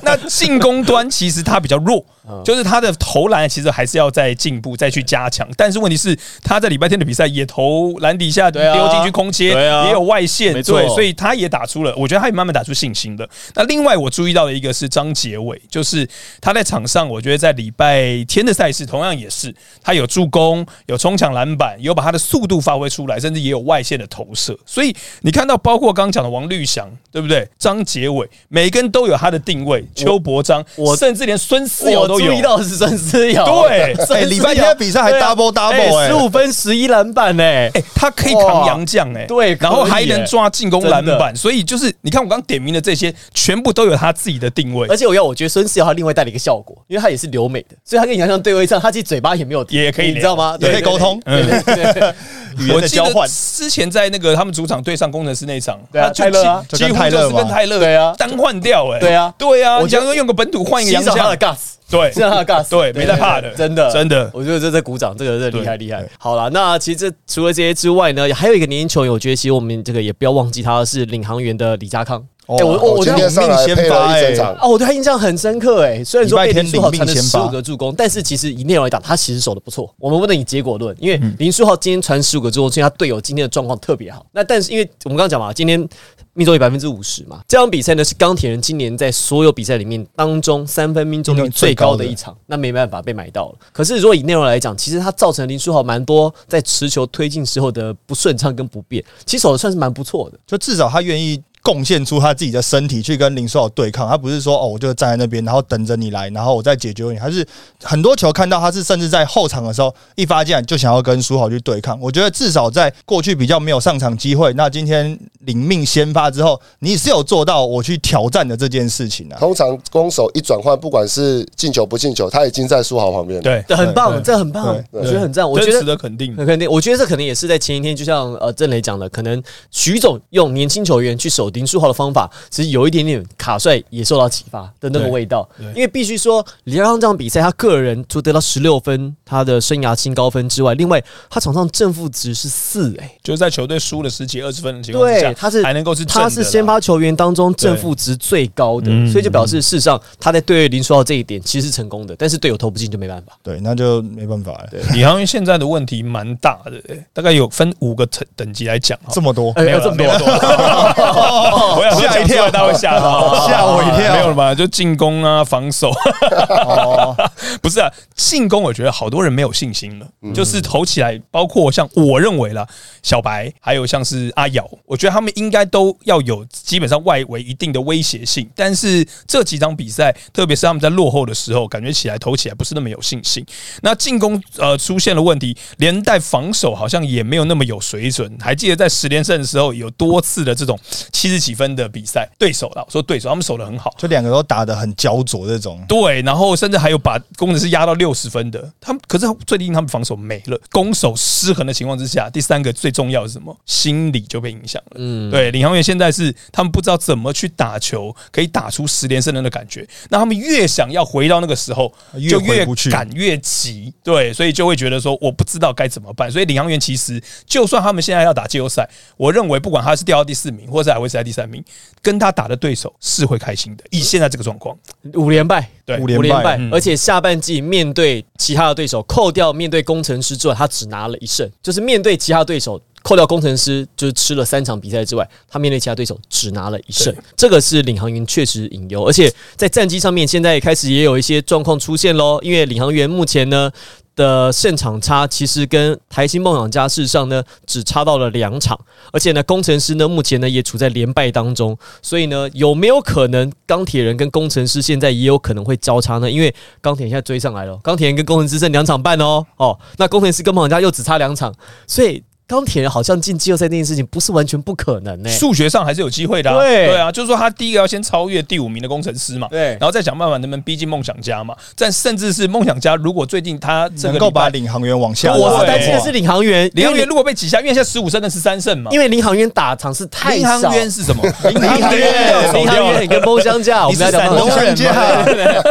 [0.16, 2.42] 那进攻端其实他比较弱，嗯。
[2.44, 5.48] 就是他的投篮其实还是要再进步，再去加强。
[5.56, 10.78] 但是问题是，他在礼拜天的比赛也投篮底下丢进去空切，也有外线，没错。
[10.78, 13.26] 哦对，所以他也打出了，我觉得他也慢慢打出信心了。
[13.54, 16.06] 那另外我注意到的一个是张杰伟，就是
[16.40, 24.56] 他在场上，我觉得在礼拜天的赛事同样也是，他有助攻，有冲抢篮板，有把他的速度发挥出来，甚至也有外线的投射。
[24.66, 27.48] 所以你看到，包括刚刚讲的王绿翔，对不对？
[27.58, 29.82] 张杰伟，每个人都有他的定位。
[29.94, 32.42] 邱伯章，我甚至连孙思瑶我都有注意。
[32.42, 44.86] 到的是孙思瑶，对哎礼拜天的比赛还 double double 哎十五分十一篮板哎，哎、他可以扛洋将哎、对然后还能抓进攻篮真板，所以就是你看我刚点名的这些，全部都有他自己的定位。
[44.88, 50.56] 而，且我要，我觉得孙思瑶他另外带了一个效果，因为他也是留美的，所以他跟杨洋对位上，他其实嘴巴也没有也可以你知道吗？
[50.60, 51.20] 也可以沟通。
[51.24, 52.14] 对对对对
[52.58, 53.26] 语言我交换。
[53.28, 58.14] 之前在那个他们主场对上工程师那一场，对勒啊几就跟几乎就是泰勒嘛跟泰勒对啊。
[58.18, 59.34] 单换掉哎，对啊。
[59.38, 61.56] 对啊，我觉得我想说用个本土换一个洋欣赏他的，gas，
[61.92, 66.08] 对，欣赏他的 gas，对没在怕的真的真的我觉得这在鼓掌，这个是厉害厉害。
[66.18, 72.24] 好了，那其实这除了这些之外呢，还有一个年轻球员，我觉得其实我们这个也不要忘记他是领航员的李家康。
[72.44, 76.02] 我我我对他今天上来配了一整场，哦，我对他印象很深刻哎。
[76.02, 79.94] 虽然说被林书豪传了十五个助攻，但是其实以内容来讲，他其实守的不错。
[79.96, 84.26] 我们不能以结果论，因为嗯林书豪今天传十五个助攻，所以他队友今天的状况特别好。
[84.32, 85.88] 那但是因为我们刚刚讲嘛，今天
[86.34, 93.58] 命中率百分之五十嘛，这场比赛呢是钢铁人今年在所有比赛里面当中三分命中率最高的一场，那没办法被买到了。
[93.72, 100.38] 可是如果以内容来讲，其实他造成林书豪蛮多在持球推进时候的不顺畅跟不便，其实守的算是蛮不错的。
[100.46, 107.16] 就至少他愿意贡献出他自己的身体去跟林书豪对抗，他不是说哦，我就站在那边，然后等着你来，然后我再解决你。
[107.16, 107.46] 他是
[107.82, 111.98] 很多球看到他是甚至在后场的时候一发进来就想要跟书豪去对抗。
[112.00, 119.38] 我觉得至少在过去比较没有上场机会，那今天领命先发之后，你是有做到我去挑战的这件事情啊。
[119.38, 123.42] 通常攻守一转换，不管是进球不进球，他已经在书豪旁边了。
[123.42, 125.48] 对，很棒，这很棒，我觉得很赞。
[125.48, 126.34] 我觉这得值得肯定。
[126.36, 135.48] 很肯定，我觉得这可能也是在前一天，就像呃郑磊讲的，可能徐总用年轻球员去守林书豪的方法，其实有一点点卡帅也受到启发的那个味道。
[135.74, 153.32] 因为必须说，李阳这场比赛，他个人除得到十六分，他的生涯新高分之外，另外他场上正负值是四，哎，就是在球队输了十几二十分的情况下，，对他是还能够是他是先发球员当中正负值最高的，嗯所以就表示事实上他在对林书豪这一点其实是成功的，但是队友投不进就没办法。
[153.42, 154.68] 对，那就没办法了。
[154.92, 159.10] 李航员现在的问题蛮大的、欸，大概有分五个等等级来讲哈。
[159.12, 160.06] 这么多，哎没有这么多
[161.92, 164.54] 吓一跳讲出来大家会吓到，吓我一跳没有了吧？
[164.54, 167.16] 就进攻啊，防守，哦，
[167.62, 172.66] 不是啊，进攻我觉得好多人没有信心了，嗯就是投起来，包括像我认为啦，
[173.02, 183.44] 小白还有像是阿瑶，我觉得他们应该都要有基本上外围一定的威胁性，但是这几场比赛，特别是他们在落后的时候，感觉起来投起来不是那么有信心。
[183.82, 188.30] 那进攻呃出现了问题，连带防守好像也没有那么有水准。
[188.40, 190.78] 还记得在十连胜的时候，有多次的这种
[191.12, 193.94] 七十几分的比赛，对手了，我说对手他们守的很好。
[193.98, 203.56] 就两个都打的很焦灼，这种对，然后甚至还有把工程师压到六十分的，他们可是最近他们防守没了，攻守失衡的情况之下，第三个最重要是什么？
[203.66, 204.96] 心理就被影响了。
[204.96, 209.86] 嗯，对，领航员现在是他们不知道怎么去打球，可以打出十连胜的那感觉。
[210.10, 213.92] 那他们越想要回到那个时候，越就越不去赶越急。
[214.02, 216.30] 对，所以就会觉得说我不知道该怎么办。
[216.30, 221.64] 所以领航员其实就算他们现在要打季后赛，我认为不管他是掉到第四名，或者还会是在第三名，
[222.02, 223.84] 跟他打的对手是会开心的。
[223.90, 224.76] 以现在这个状况，
[225.14, 232.80] 五连败，对五连败嗯，而且下半季面对其他的对手，扣掉面对工程师之外，他只拿了一胜，就是面对其他对手。
[233.04, 242.38] 扣掉工程师，就是吃了三场比赛之外，他面对其他对手只拿了一胜，这个是领航员确实隐忧，而且在战绩上面，现在开始也有一些状况出现喽。
[242.42, 243.68] 因为领航员目前呢
[244.14, 248.78] 的现场差，其实跟台新梦想家事实上呢只差到了两场，
[249.12, 256.30] 而且呢工程师呢目前呢也处在连败当中，所以呢有没有可能钢铁人跟工程师现在也有可能会交叉呢？
[256.30, 261.54] 因为钢铁现在追上来了，钢铁人跟工程师剩两场半哦，哦，那工程师跟梦想家又只差两场，
[261.86, 262.22] 所以
[262.52, 266.58] 钢铁人好像进季后赛这件事情不是完全不可能呢、数学上还是有机会的、啊。
[266.58, 271.56] 对对啊，就是说他第一个要先超越第五名的工程师嘛，对然后再想办法能不能逼近梦想家嘛。
[271.78, 275.32] 但甚至是梦想家，如果最近他这个能够把领航员往下。
[275.32, 278.90] 我担心的是领航员，领航员如果被挤下，因为现在十五胜跟十三胜嘛。
[278.92, 281.22] 因为领航员打场是太领少，航员是什么？
[281.44, 285.62] 领领航员，领航员跟梦相加，我们要讲梦你是相山加东人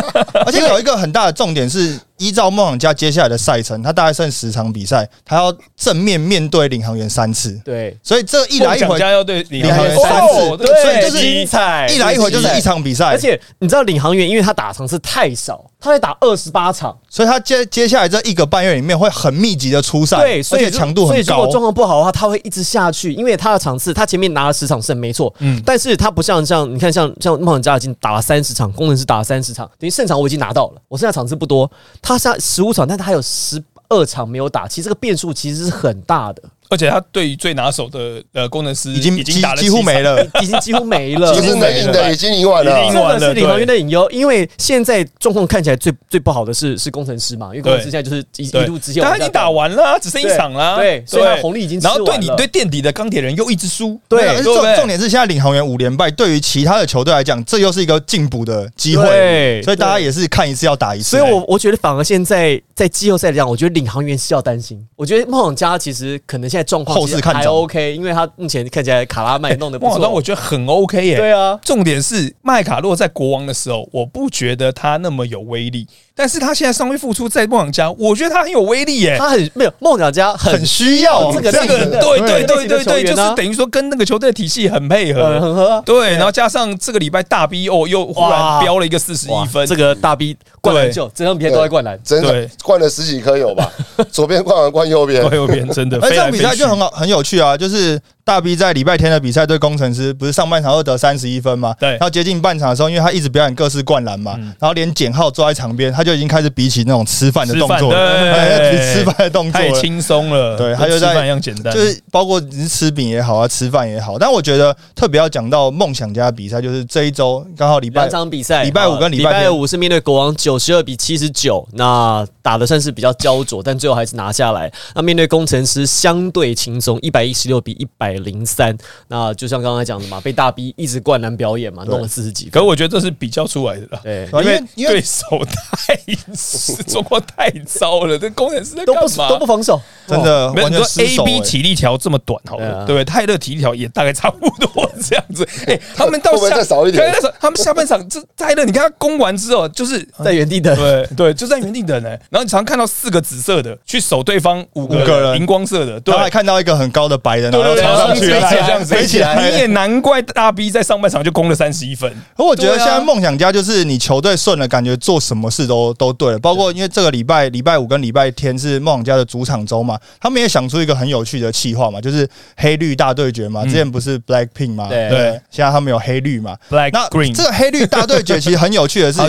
[0.48, 10.51] 而且有一个很大的重点是，依照梦想家接下来的赛程，他大概剩十场比赛，他要正面面对领航员三次，对，所以这一来一回，家要对领领航航员员三次。
[10.51, 21.52] 哦对对所以就是精彩一来一回就是一场比赛，而且你知道领航员，因为他打场次太少，他会打二十八场，所以他接接下来这一个半月里面会很密集的出赛，对，所以强度很高所以如果。
[21.52, 31.70] 状况不好的话，他会一直下去，因为他的场次，他前面拿了十场胜，没错，嗯但是他不像像你看像像梦想家已经打了三十场，工程师打了三十场，等于胜场我已经拿到了，我剩下场次不多，
[32.02, 36.44] 他下十五场，但他还有十二场没有打，其实这个变数其实是很大的。
[36.71, 40.25] 而且他对于最拿手的呃工程师已经几已经打了几乎没了。
[40.41, 41.31] 已经几乎没了。
[41.39, 49.51] 几乎没赢的已经赢完了已经这赢完了个是领航员的隐忧，因为现在状况看起来最最不好的是是工程师嘛，因为工程师现在就是一一路直线往下但他已经打。
[49.51, 50.77] 完了啊，只剩一场了。
[50.77, 54.41] 对所以他红利已经然后对你对垫底的钢铁人又一直输，对。
[54.41, 59.62] 重重点是现在领航员五连败，对于其他的球队来讲，这又是一个进补的机会，对。
[59.63, 61.17] 所以大家也是看一次要打一次。
[61.17, 64.81] 所以我我觉得反而现在在季后赛来讲，我觉得领航员是要担心。
[64.95, 70.21] 我觉得梦想家其实可能现在后市看还 OK，因为他目前看起来卡拉麦弄的不错，但我。
[70.21, 71.17] 觉得很 OK 耶。
[71.17, 79.15] 对啊，重点是麦卡洛在国王的时候，我不觉得他那么有威力，但是他现在尚未复出在梦想家，我觉得他很有威力耶。
[79.17, 85.39] 他很没有梦想家很很需要这个这个对对对对对，就是等于说跟那个球队的体系很配呃合。
[85.39, 85.82] 很合啊。
[85.86, 92.00] 对，然后加上这个礼拜大 B 哦，又忽然飙了一个四十一分，这个大 B 灌篮秀，整场比赛都在灌篮。
[92.04, 93.71] 真对的灌了十几颗有吧？
[94.12, 95.97] 左边灌完灌右边， 灌右边真的。
[96.02, 98.00] 哎这场比赛就很好很有趣啊，就是
[98.32, 101.76] 大 B 在礼拜天的比赛对工程师，不是上半场又得三十一分吗？
[101.78, 109.67] 对然后接近半场的时候，因为他一直表演各式灌篮嘛，嗯然后连简浩坐在场边，他就已经开始比起那种吃饭的动作对 吃饭的动作了。
[109.67, 124.72] 太轻松了，对他就在一样简单，就是包括你是吃饼也好啊，吃饭也好，但我觉得特别要讲到梦想家的比赛，就是这一周刚好礼拜两场比赛，礼拜五跟礼拜五是面对国王九十二比七十九，那打的算是比较焦灼，但最后还是拿下来。
[124.96, 128.75] 那面对工程师相对轻松，一百一十六比一百零三。
[129.07, 132.51] 那就像刚才讲的嘛，被大 B 一直灌篮表演嘛，弄了四十几分。
[132.51, 133.99] 可我觉得这是比较出来的啦。
[134.03, 135.95] 对，因为因为对手太
[136.88, 139.29] 状况太糟了，这工程师在都不干嘛？
[139.29, 141.41] 都不防守， 真的没有你说完全失 A 手、B 欸。
[141.41, 143.05] 体力条这么短，好了，对啊对不对？
[143.05, 145.47] 泰勒体力条也大概差不多这样子。
[145.67, 150.75] 哎，他们到下再少一点他们下半场这泰勒，你看他攻完之后，就是在原地等。
[150.75, 152.10] 对对，就在原地等呢。
[152.29, 156.21] 然后你常看到四个紫色的去守对方五五个人荧光色的，对他。
[156.21, 159.49] 还看到一个很高的白人，然后对对对，冲上去了，飞起来这样子飞起来。
[159.49, 162.11] 你也难怪大 B 在上半场就攻了三十一分。
[162.35, 166.39] 可我觉得现在梦想家就是你球队顺了，感觉做什么事都都对了。
[166.39, 173.63] 包括因为这个礼拜礼拜五跟礼拜天是梦想家的主场周嘛，他们也想出一个很有趣的企划嘛，就是黑绿大对决嘛。
[173.63, 175.09] 之前不是 Black Pink 嘛，对。
[175.09, 176.55] 对，现在他们有黑绿嘛。
[176.69, 179.19] ，Black Green 这个黑绿大对决其实很有趣的是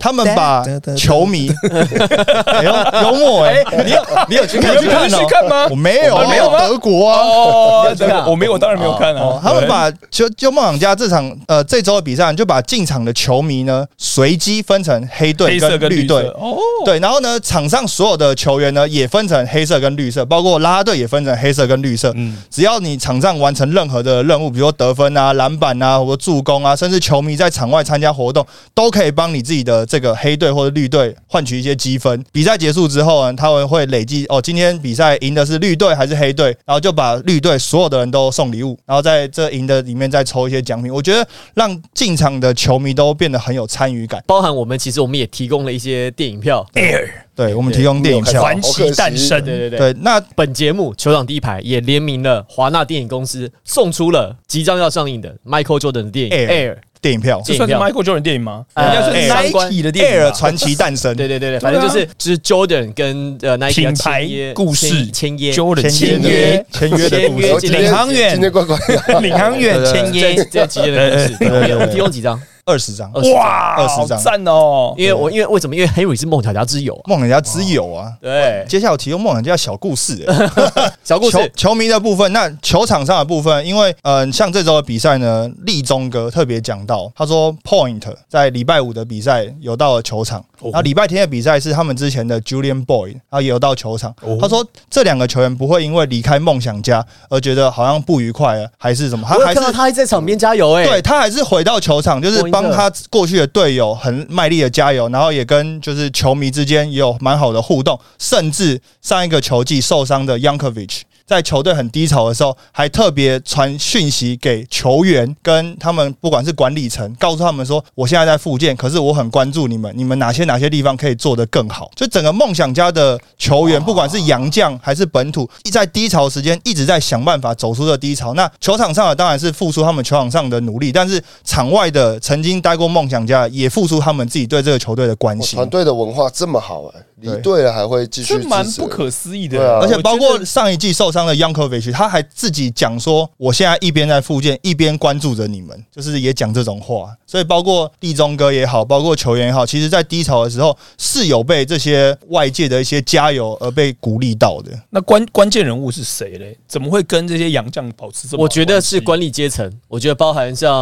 [0.00, 0.64] 他们把
[0.96, 1.50] 球迷
[2.46, 5.66] 哎呦幽默哎，你有你有去你看吗？
[5.70, 5.74] 我？
[5.76, 7.94] 没有，哦没有德国啊
[8.26, 9.20] 我没有，我当然没有看啊。
[9.20, 16.22] 哦他们把就就梦想家这场呃这周的比赛，就把进场的球迷呢随机分成黑队黑色跟绿队。
[16.38, 22.12] 哦，对，然后呢，场上所有的球员呢也分成黑色跟绿色，包括拉拉队也分成黑色跟绿色。
[22.16, 32.22] 嗯，只要你场上完成任何的任务，比如说得分啊、篮板啊，或者助攻啊，甚至球迷在场外参加活动，都可以帮你自己的这个黑队或者绿队换取一些积分。
[32.32, 40.92] 比赛结束之后呢，他们会累计哦，今天比赛赢的是绿队还是黑队，然后就把绿队所有的人都送礼物，然后在这赢的里面再抽一些奖品。
[40.92, 44.22] 我觉得让进场的球迷都变得很有参与感。
[44.26, 46.66] 包含我们其实我们也提供了一些电影票。
[46.74, 49.78] Air 对我们提供电影票，传奇诞生，对对对。
[49.78, 56.76] 对，那本节目球场第一排也联名了华纳电影公司，送出了即将要上映的 Michael Jordan 的电影 Air Air。
[57.06, 57.40] 电影票。
[57.44, 58.64] 这算是 Michael Jordan 电影吗？
[58.74, 65.06] 呃应该是 Nike 的电影 Air 传奇诞生， 对对对对，反正就是就是 Jordan 跟呃 Nike 品牌签约故事。
[65.12, 65.52] 签约。
[65.52, 68.32] Jordan 签签约，签约的故事，领航员。
[68.32, 68.76] 今天乖乖，
[69.20, 72.40] 领航员签这约，这几件的故事，对对对我提供几张？
[72.66, 74.92] 二十张，哇，20好张赞哦！
[74.98, 75.76] 因为我因为为什么？
[75.76, 77.02] 因为 Henry 是梦想家之友啊。
[77.06, 78.12] 梦想家之友啊。
[78.20, 80.50] 对，接下来我提供梦想家小故事、欸，
[81.04, 94.12] 小故事，球球迷的部分，那球场上的部分，因为呃，像这周的比赛呢，立中哥特别讲到，他说 Point 在礼拜五的比赛有到了球场，哦然后礼拜天的比赛是他们之前的 Julian Boy，然后也有到球场。
[94.22, 100.84] 哦他说这两个球员不会因为离开梦想家而觉得好像不愉快啊，还是什么，他还是看到他还在场边加油哎。
[100.84, 111.02] 对他还是回到球场，就是帮他过去的队友很卖力的加油，然后也跟就是球迷之间也有蛮好的互动，甚至上一个球季受伤的 Yankovic。
[111.26, 121.90] 在球队很低潮的时候，还特别传讯息给球员，跟他们不管是管理层，告诉他们说，我现在在复健，可是我很关注你们，你们哪些哪些地方可以做得更好。
[121.96, 128.32] 就整个梦想家的球员，不管是洋将还是本土，在低潮时间一直在想办法走出这低潮。
[128.34, 135.68] 那球场上的当然是付出他们球场上的努力，但是场外的曾经待过梦想家，也付出他们自己对这个球队的关心团。
[135.68, 139.74] 队的文化这么好哎，离队了还会继续这蛮支持不可思议的。
[139.74, 147.16] 啊而且包括上一季受伤伤的 Yankovic，他还自己讲说，我现在一边在复健，一边关注着你们，就是也讲这种话。
[147.26, 154.70] 所以包括立中哥也好，包括球员也好，其实在低潮的时候是有被这些外界的一些加油而被鼓励到的。
[154.90, 156.56] 那关关键人物是谁嘞？
[156.68, 158.42] 怎么会跟这些洋将保持这么？
[158.42, 160.74] 我觉得是管理阶层，我觉得包含像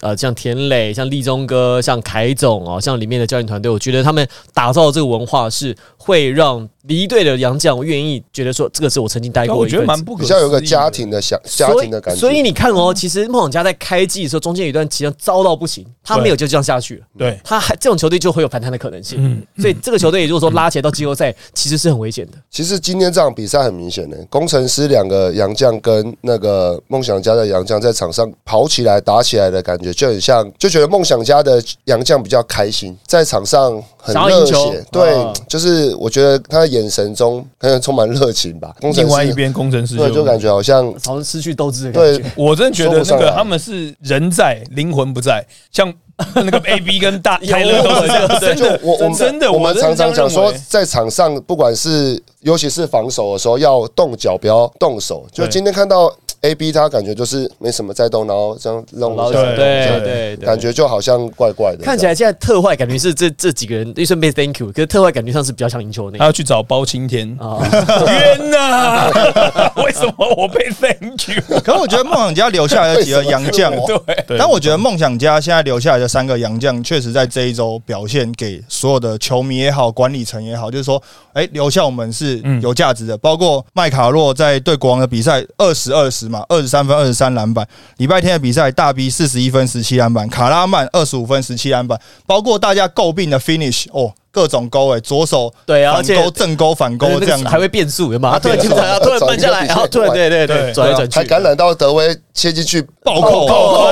[0.00, 9.84] 呃像田磊、像立中哥、像凯总哦，像里面的教练团队，我觉得他们打造这个文化是会让离队的杨绛，我愿意觉得说这个是我曾经待过我觉得。
[9.84, 12.20] 蛮不可比较有个家庭的想家庭的感觉。
[12.20, 17.06] 所以你看哦，其实梦想家在开季的时候，中间有一段期间糟到不行，他没有就这样下去了。
[17.18, 22.32] 对，他还这种球队就会有反弹的可能性，嗯所以这个球队如果说拉起来到季后赛， 其实是很危险的。
[22.50, 34.84] 其实今天这场比赛很明显的，工程师两个杨绛跟那个梦想家的杨绛在场上跑起来、打起来的感觉，就很像，就觉得梦想家的杨绛比较开心，在场上很热血。
[34.90, 38.74] 对啊，就是我觉得他的眼神中可能充满热情吧。
[38.80, 42.32] 工程另外一边工程师对，就感觉好像好像失去斗志的感对觉。
[42.34, 45.92] 我真的觉得那说不上来个他们是人在灵魂不在，像
[46.34, 55.26] 那个 A B 跟大 泰勒都是这样，真的，就我我们真的，我们真的常常讲说这样认为，在场上不管是尤其是防守的时候，要动脚不要动手。
[55.32, 56.12] 就对今天看到
[56.42, 61.84] A B，他感觉就是没什么在动，然后这样弄一下，对对对对对，感觉就好像怪怪的。
[61.84, 67.60] 看起来现在特坏感觉是这这几个人，一顺便 thank you，可是特坏感觉上是比较像赢球的那个他要去找包青天，啊。
[68.08, 69.08] 冤呐！
[69.84, 71.60] 为什么我被 thank you？
[71.60, 81.00] 可是我觉得梦想家留下来的几个洋将， 对，对但我觉得梦想家现在留下来的三个洋将，确实在这一周表现给所有的球迷也好，管理层也好，就是说，
[81.34, 83.16] 哎，留下我们是有价值的。
[83.18, 87.68] 包括麦卡洛在对国王的比赛二十二十嘛，二十三分、二十三篮板。
[87.98, 92.00] 礼拜天的比赛大 B 四十一分、十七篮板，卡拉曼二十五分、十七篮板。
[92.26, 97.46] 包括大家诟病的 finish 哦，各种勾哎，左手对啊反勾、正勾、反勾这样子。
[97.46, 98.38] 还会变速，有吗？
[98.38, 103.88] 突然进场，突然搬下来，然后突然对对对对转来转去，还感染到德威切进去暴扣暴扣，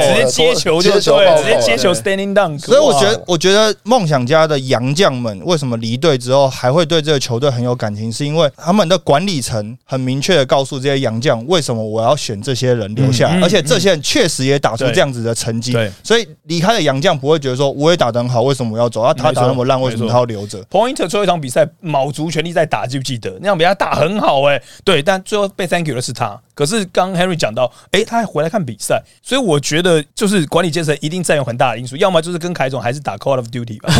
[0.00, 2.58] 直接接球就接球对，直接接球 standing down。
[2.58, 19.02] 所以我觉得，我觉得梦想家的洋将们为什么离队之后还会对这个球队很有感情，是因为他们的管理层很明确的告诉这些洋将，为什么我要选这些人留下而且这些人确实也打出这样子的成绩对，所以离开的洋将不会觉得说我也打得很好，为什么我要走？
[19.02, 26.40] 啊，他打那么烂，为什么他要留着？Pointer 最后一场比赛卯足全力在打，记不记得那场比赛打很好哎、对，但最后被 Thank you 的是他。
[26.54, 33.92] 可是刚刚 Henry 讲到，哎、他还回来看比赛，所以我觉得就是管理阶层一定占有很大的因素，要么就是跟凯总还是打 Call of Duty 吧，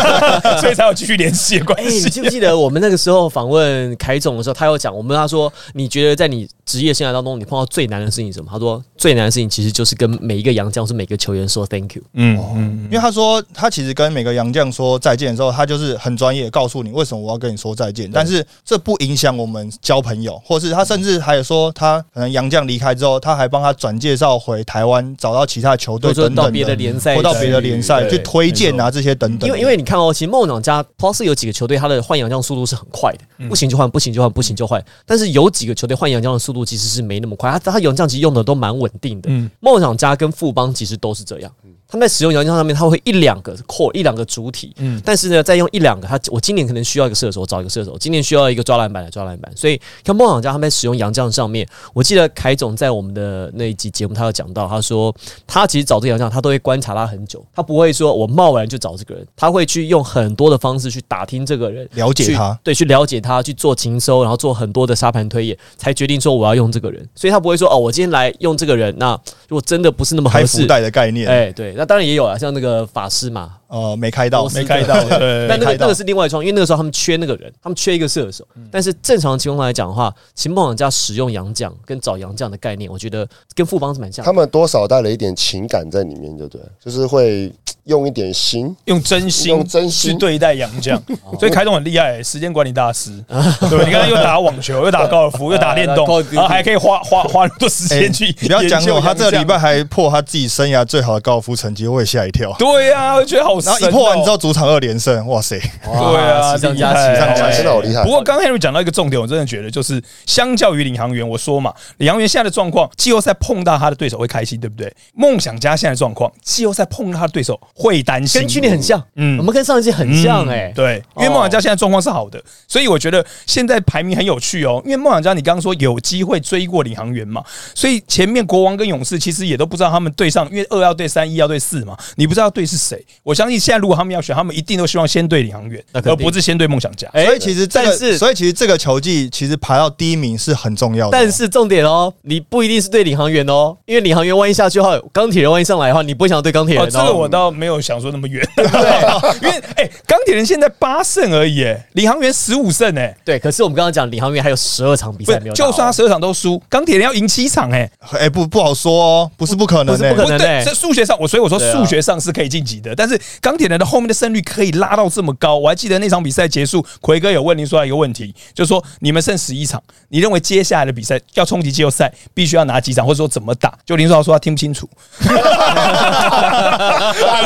[0.60, 2.10] 所以才有继续联系的关哎、你系。
[2.10, 8.48] 记不记得我们那个时候访问凯总的时候，他有讲，我们问他说，你觉得在你职业生涯当中，你碰到最难的事情是什么？
[8.50, 12.02] 他说最难的事情其实就是跟每一个洋将，是每个球员说 thank you。
[12.14, 18.10] 嗯嗯，因为他说他其实跟每个洋将说再见的时候，他就是很专业，告诉你为什么我要跟你说再见。
[18.12, 29.48] 但是这不影响我们交朋友，或是他甚至还有说他可能洋将离开之后，他还帮他转介绍回台湾，找到其他球队或者说等等到别的联赛或到别的联赛去推荐啊这些等等。
[29.48, 34.82] 因为因为你看哦，其实梦想家 Plus 有几个球队，他的换洋将速度是很快的，不行就换，不行就换，不行就换。
[35.04, 39.30] 但是有几个球队换洋将的速度其实是没那么快，他他洋将其实用的都蛮稳定的。
[39.30, 41.52] 嗯梦想家跟富邦其实都是这样，
[41.92, 44.98] 他们在使用洋将上面，他会一两个 core 一两个主体，嗯。
[45.04, 49.52] 但是呢，再用一两个，他我今年可能需要一个射手，我找一个射手；今年需要一个抓篮板来抓篮板。
[49.54, 55.14] 所以像梦想家他们在使用洋将上面，我记得凯总在我们的那一集节目，他有讲到，他说
[55.46, 67.06] 他其实找这个洋将，他都会观察他很久，他不会说我贸然就找这个人，他会去用很多的方式去打听这个人，了解他，对，去了解他，去做情收，然后做很多的沙盘推演，才决定说我要用这个人。
[67.14, 69.12] 所以他不会说哦，我今天来用这个人，那
[69.46, 78.46] 如果真的不是那么合适，袋的概念，哎，对，那当然也有啊，像那个法师嘛，呃，没开到没开到，对，但那个那个是另外一桩，因为那个时候他们缺那个人，他们缺一个射手。
[78.70, 84.26] 但是正常情况来讲的话，秦梦想家使用杨将跟找洋将的概念，我觉得跟富邦是蛮像的。
[84.26, 86.60] 他们多少带了一点情感在里面，对不对？
[86.84, 87.50] 就是会
[87.84, 91.02] 用一点心，用真心用真心去对待杨将，
[91.40, 93.10] 所以开动很厉害、时间管理大师。
[93.70, 99.44] 对，你看又打网球，又打高尔夫，又打电动 啊，然后还可以花花花很多时哎间去你不要讲我，他这个礼。
[99.44, 102.54] 拜还破他自己生涯最好的高尔夫成绩，我也吓一跳。
[102.58, 103.61] 对呀，我觉得好。
[103.64, 105.58] 然后一破完之后，主场二连胜，哇塞！
[105.84, 114.92] 对啊，喜上加厉害喜，上加真的好厉害不过刚刚 Henry 讲到一个重点，我真的觉得就是相较于领航员，我说嘛，领航员现在的状况，季后赛碰到他的对手会开心，对不对？
[115.14, 124.82] 梦想家现在的状况，季后赛碰到他的对手会担心，跟去年很像，嗯嗯，我们跟上一季很像哎、嗯对，因为梦想家现在状况是好的，所以我觉得现在排名很有趣哦。
[124.84, 127.42] 因为梦想家你刚刚说有机会追过领航员嘛，
[127.74, 133.04] 所以前面国王跟勇士其实也都不知道他们对上，因为二要对三，一要对四嘛，你不知道对是谁。
[133.22, 137.08] 我相信信现在如果他们要选，他们一定都希望先对领航员，而不是先对梦想家。
[137.12, 141.20] 哎所以其实这但是，所以其实这个球技其实排到第一名是很重要的哦。
[141.20, 147.12] 但是重点哦，你不一定是对领航员哦，因为领航员万一下去的话，钢铁人万一上来的话，你不会想要对钢铁人哦，这个哦。
[147.12, 148.64] 我倒没有想说那么远，对，
[149.42, 160.28] 因为哎，钢铁人现在八胜而已，哎，领航员十五胜，哎，对，可是我们刚刚讲领航员还有十二场比赛没有，就算他十二场都输，钢铁人要赢七场，哎，哎，不不好说哦，不是不可能不是不可。
[160.28, 173.74] 能对数学上我所以我说数学上是可以晋级的，但是钢铁人的后面的胜率可以拉到这么高，我还记得那场比赛结束，奎哥有问林书豪一个问题，就是说你们剩十一场，你认为接下来的比赛要冲击季后赛，必须要拿几场，或者说怎么打？
[173.84, 174.88] 就林书豪说他听不清楚，
[175.28, 175.34] 耳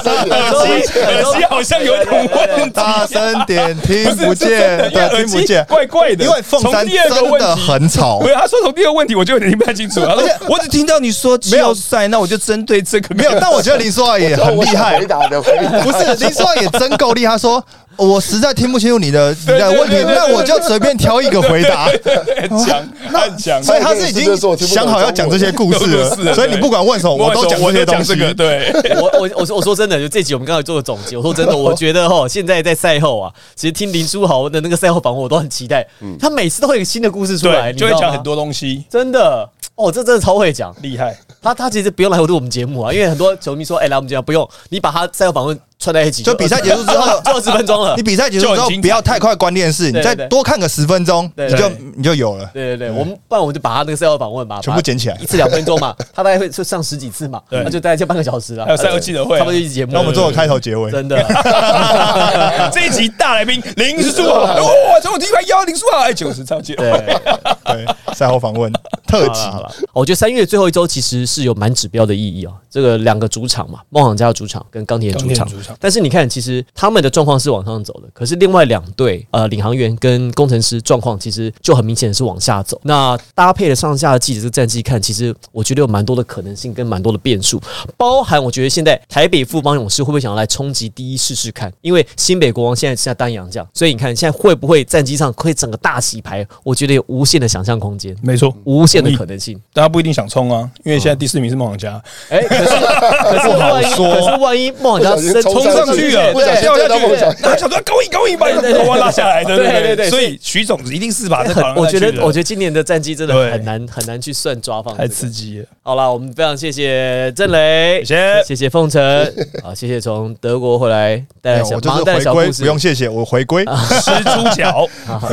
[0.02, 2.70] 机耳机好像有点问题。
[2.74, 6.22] 大声点，听不见，对，听不见，怪怪的。
[6.24, 8.28] 因为凤山从第二个真的问题很吵没。
[8.28, 10.02] 有，他说从第二个问题我就有点听不太清楚。
[10.02, 17.32] 而且我只听到你说季后赛，那我就针对这个没有，但我觉得林书豪也很厉害回，答的回答 不是林书豪也真够厉害。
[17.32, 17.64] 他说
[17.96, 21.86] 我实在听不清楚你的你的问题，那我就随便挑一个回答。
[22.36, 23.62] 很强，很强。
[23.62, 28.26] 所以他是已经想好要讲这些故事了， 所以你不管问什么，我都讲这些东西这。
[28.26, 28.70] 个对。
[29.00, 31.16] 我我我说我说真的，就这集我们刚才做个总结。
[31.16, 35.86] 我说真的，我觉得哈，现在在赛后啊，其实听林书豪的那个赛后访问，我都很期待。
[36.20, 38.26] 他每次都会有个新的故事出来，就会讲很。
[38.26, 40.74] 多东西，真的哦，这真的超会讲。
[40.82, 41.16] 厉害。
[41.46, 47.94] 他他其实不用来录我们节目啊，因为很多球迷说，哎、来我们节目不用，你把他赛后访问串在一起，就比赛结束之后 就二十分钟了。
[47.96, 48.02] 你。
[48.06, 52.48] 比赛结束之后不要太快关电视，你再多看个十分钟，你就你就有了。
[52.54, 55.16] 对对对，我们不然我们就把他那个赛后访问吧，全部捡起来。
[55.20, 57.62] 一次两分钟嘛，他大概会就上十几次嘛，对。
[57.64, 58.64] 那就大概就半个小时了。
[58.64, 59.92] 还有赛后记者会啊差不多一集节目。
[59.92, 60.90] 那我们做个开头结尾。
[60.90, 61.16] 真的，
[62.72, 66.90] 这一集大来宾林书豪，哇，从我第一排邀林书豪，哎，九十超级对。
[67.66, 68.72] 对，赛后访问
[69.06, 69.40] 特辑。
[69.40, 72.52] 好了，我觉得三月最后一周其实是有蛮指标的意义哦。
[72.70, 75.46] 这个两个主场嘛，梦想家的主场跟钢铁人主场。
[75.48, 82.80] 主场，但是你看，其实他们的状况是往上走的，可是另外两队呃，领航员跟工程师状况其实就很明显的是往下走。
[82.84, 87.60] 那搭配了上下季的这个战绩看，其实我觉得有蛮多的可能性跟蛮多的变数，
[87.96, 91.72] 包含我觉得现在台北富邦勇士会不会想要来冲击第一试试看？
[91.80, 96.46] 因为新北国王现在是在单阳将，所以你看现在会不会战绩上可以整个大洗牌？
[96.62, 98.16] 我觉得有无限的想象空间。
[98.22, 99.60] 没错，无限的可能性。
[99.72, 102.64] 大家不一定想冲啊，因为现在第四名是梦想家，哎、可是
[103.26, 109.82] 可是万一，说可是万一梦想家升冲上去了，不小心掉下去那他想说高一高一把你头发拉下来的，对对。
[109.82, 115.26] 对对所以徐总一定是把这很我觉得，我觉得今年的战绩真的很难很难去算抓放、太刺。
[115.36, 118.42] 激了，好了，我们非常谢谢郑雷，谢谢。
[118.44, 124.88] 谢谢凤城，好，谢谢从德国回来带来小，马上带小故事，不用谢谢，我回归，吃猪脚。
[125.04, 125.28] 好，好，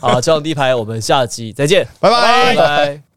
[0.00, 2.54] 好，这样第一排，我们下集再见，拜拜。
[2.54, 2.56] 拜。
[2.56, 3.11] 拜。